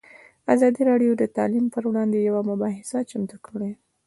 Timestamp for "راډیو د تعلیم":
0.91-1.65